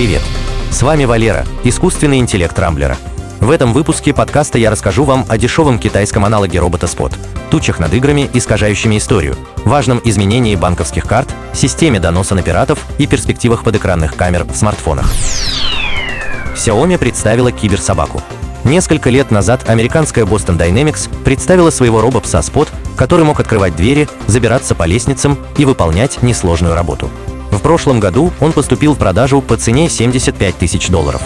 [0.00, 0.22] Привет!
[0.70, 2.96] С вами Валера, искусственный интеллект Рамблера.
[3.38, 7.12] В этом выпуске подкаста я расскажу вам о дешевом китайском аналоге робота Spot,
[7.50, 9.36] тучах над играми, искажающими историю,
[9.66, 15.04] важном изменении банковских карт, системе доноса на пиратов и перспективах подэкранных камер в смартфонах.
[16.56, 18.22] Xiaomi представила киберсобаку.
[18.64, 24.74] Несколько лет назад американская Boston Dynamics представила своего робопса Spot, который мог открывать двери, забираться
[24.74, 27.10] по лестницам и выполнять несложную работу.
[27.50, 31.22] В прошлом году он поступил в продажу по цене 75 тысяч долларов.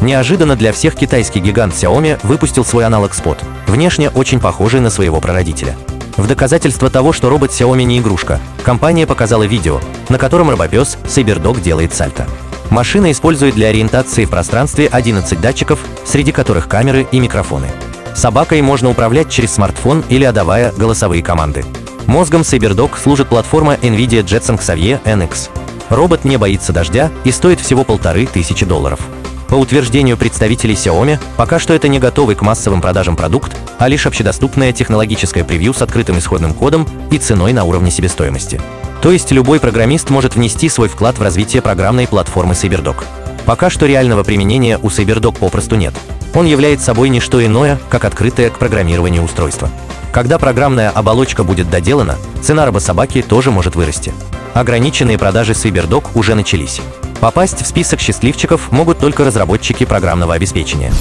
[0.00, 5.20] Неожиданно для всех китайский гигант Xiaomi выпустил свой аналог Spot, внешне очень похожий на своего
[5.20, 5.76] прародителя.
[6.16, 11.60] В доказательство того, что робот Xiaomi не игрушка, компания показала видео, на котором робопес Cyberдog
[11.60, 12.26] делает сальто.
[12.70, 17.68] Машина использует для ориентации в пространстве 11 датчиков, среди которых камеры и микрофоны.
[18.14, 21.64] Собакой можно управлять через смартфон или отдавая голосовые команды.
[22.06, 25.50] Мозгом Cyberdoc служит платформа NVIDIA Jetson Xavier NX.
[25.90, 29.00] Робот не боится дождя и стоит всего полторы тысячи долларов.
[29.48, 34.06] По утверждению представителей Xiaomi, пока что это не готовый к массовым продажам продукт, а лишь
[34.06, 38.60] общедоступное технологическое превью с открытым исходным кодом и ценой на уровне себестоимости.
[39.00, 43.04] То есть любой программист может внести свой вклад в развитие программной платформы CyberDoc.
[43.46, 45.94] Пока что реального применения у CyberDoc попросту нет.
[46.34, 49.70] Он является собой не что иное, как открытое к программированию устройство.
[50.12, 54.12] Когда программная оболочка будет доделана, цена робособаки тоже может вырасти.
[54.58, 56.80] Ограниченные продажи CyberDoc уже начались.
[57.20, 60.92] Попасть в список счастливчиков могут только разработчики программного обеспечения.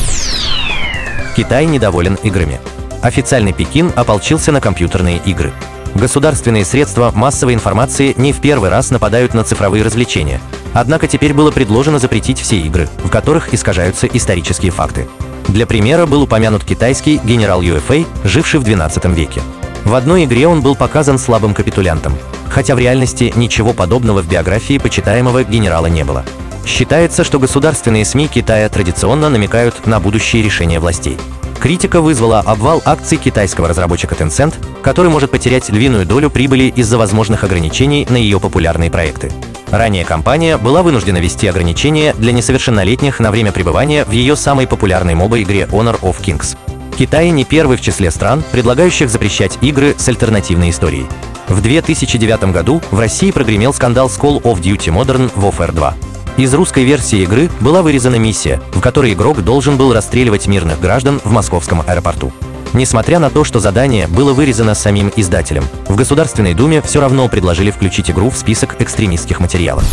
[1.35, 2.59] Китай недоволен играми.
[3.01, 5.51] Официальный Пекин ополчился на компьютерные игры.
[5.95, 10.39] Государственные средства массовой информации не в первый раз нападают на цифровые развлечения.
[10.73, 15.07] Однако теперь было предложено запретить все игры, в которых искажаются исторические факты.
[15.47, 19.41] Для примера был упомянут китайский генерал UFA, живший в XII веке.
[19.83, 22.13] В одной игре он был показан слабым капитулянтом,
[22.49, 26.23] хотя в реальности ничего подобного в биографии почитаемого генерала не было.
[26.65, 31.17] Считается, что государственные СМИ Китая традиционно намекают на будущие решения властей.
[31.59, 34.53] Критика вызвала обвал акций китайского разработчика Tencent,
[34.83, 39.31] который может потерять львиную долю прибыли из-за возможных ограничений на ее популярные проекты.
[39.71, 45.15] Ранее компания была вынуждена ввести ограничения для несовершеннолетних на время пребывания в ее самой популярной
[45.15, 46.55] моба-игре Honor of Kings.
[46.97, 51.05] Китай не первый в числе стран, предлагающих запрещать игры с альтернативной историей.
[51.47, 55.93] В 2009 году в России прогремел скандал с Call of Duty Modern Warfare 2.
[56.35, 61.21] Из русской версии игры была вырезана миссия, в которой игрок должен был расстреливать мирных граждан
[61.23, 62.33] в московском аэропорту.
[62.73, 67.71] Несмотря на то, что задание было вырезано самим издателем, в Государственной Думе все равно предложили
[67.71, 69.85] включить игру в список экстремистских материалов.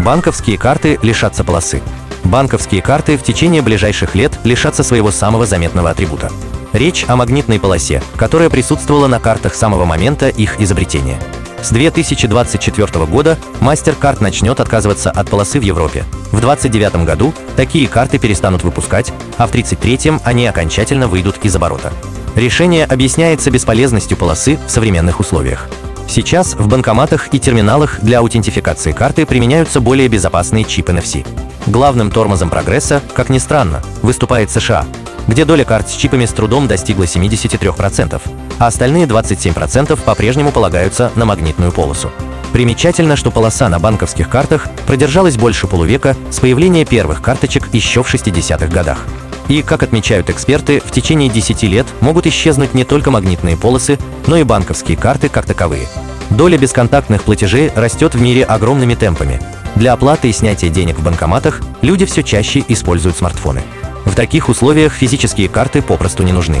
[0.00, 1.82] Банковские карты лишатся полосы.
[2.24, 6.30] Банковские карты в течение ближайших лет лишатся своего самого заметного атрибута.
[6.72, 11.20] Речь о магнитной полосе, которая присутствовала на картах с самого момента их изобретения.
[11.62, 16.04] С 2024 года MasterCard начнет отказываться от полосы в Европе.
[16.32, 21.92] В 2029 году такие карты перестанут выпускать, а в 2033 они окончательно выйдут из оборота.
[22.36, 25.68] Решение объясняется бесполезностью полосы в современных условиях.
[26.08, 31.26] Сейчас в банкоматах и терминалах для аутентификации карты применяются более безопасные чипы NFC.
[31.66, 34.86] Главным тормозом прогресса, как ни странно, выступает США,
[35.30, 38.20] где доля карт с чипами с трудом достигла 73%,
[38.58, 42.10] а остальные 27% по-прежнему полагаются на магнитную полосу.
[42.52, 48.12] Примечательно, что полоса на банковских картах продержалась больше полувека с появления первых карточек еще в
[48.12, 49.06] 60-х годах.
[49.48, 54.36] И, как отмечают эксперты, в течение 10 лет могут исчезнуть не только магнитные полосы, но
[54.36, 55.86] и банковские карты как таковые.
[56.30, 59.40] Доля бесконтактных платежей растет в мире огромными темпами.
[59.76, 63.62] Для оплаты и снятия денег в банкоматах люди все чаще используют смартфоны.
[64.10, 66.60] В таких условиях физические карты попросту не нужны.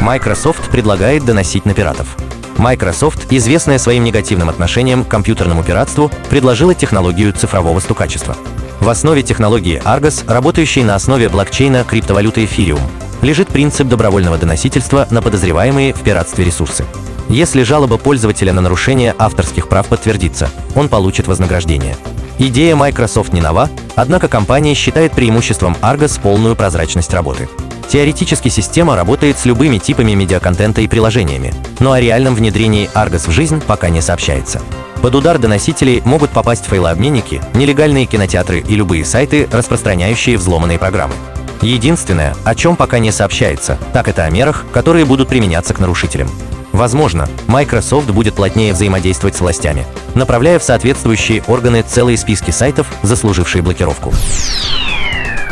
[0.00, 2.16] Microsoft предлагает доносить на пиратов.
[2.58, 8.36] Microsoft, известная своим негативным отношением к компьютерному пиратству, предложила технологию цифрового стукачества.
[8.78, 12.80] В основе технологии Argos, работающей на основе блокчейна криптовалюты Ethereum,
[13.22, 16.84] лежит принцип добровольного доносительства на подозреваемые в пиратстве ресурсы.
[17.28, 21.96] Если жалоба пользователя на нарушение авторских прав подтвердится, он получит вознаграждение.
[22.38, 27.48] Идея Microsoft не нова, однако компания считает преимуществом Argos полную прозрачность работы.
[27.88, 33.30] Теоретически система работает с любыми типами медиаконтента и приложениями, но о реальном внедрении Argos в
[33.30, 34.60] жизнь пока не сообщается.
[35.02, 41.14] Под удар доносителей могут попасть файлообменники, нелегальные кинотеатры и любые сайты, распространяющие взломанные программы.
[41.62, 46.28] Единственное, о чем пока не сообщается, так это о мерах, которые будут применяться к нарушителям.
[46.72, 53.62] Возможно, Microsoft будет плотнее взаимодействовать с властями, направляя в соответствующие органы целые списки сайтов, заслужившие
[53.62, 54.12] блокировку.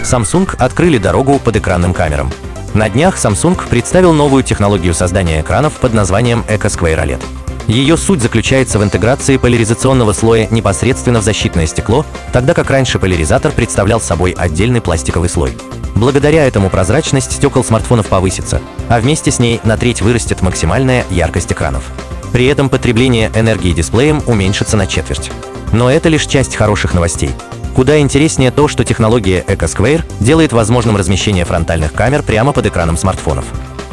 [0.02, 2.31] Samsung открыли дорогу под экранным камерам.
[2.75, 7.44] На днях Samsung представил новую технологию создания экранов под названием EcoSquare OLED.
[7.66, 13.52] Ее суть заключается в интеграции поляризационного слоя непосредственно в защитное стекло, тогда как раньше поляризатор
[13.52, 15.56] представлял собой отдельный пластиковый слой.
[15.94, 21.52] Благодаря этому прозрачность стекол смартфонов повысится, а вместе с ней на треть вырастет максимальная яркость
[21.52, 21.84] экранов.
[22.32, 25.31] При этом потребление энергии дисплеем уменьшится на четверть.
[25.72, 27.31] Но это лишь часть хороших новостей.
[27.75, 33.44] Куда интереснее то, что технология EcoSquare делает возможным размещение фронтальных камер прямо под экраном смартфонов.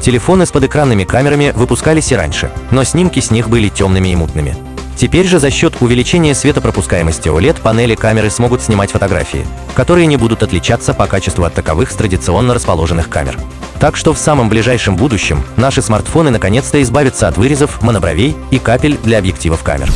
[0.01, 4.55] Телефоны с подэкранными камерами выпускались и раньше, но снимки с них были темными и мутными.
[4.97, 10.43] Теперь же за счет увеличения светопропускаемости OLED панели камеры смогут снимать фотографии, которые не будут
[10.43, 13.37] отличаться по качеству от таковых с традиционно расположенных камер.
[13.79, 18.97] Так что в самом ближайшем будущем наши смартфоны наконец-то избавятся от вырезов, монобровей и капель
[19.03, 19.89] для объективов камер.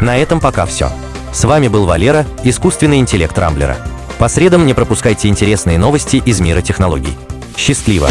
[0.00, 0.90] На этом пока все.
[1.32, 3.76] С вами был Валера, искусственный интеллект Рамблера.
[4.18, 7.16] По средам не пропускайте интересные новости из мира технологий.
[7.58, 8.08] Счастливо!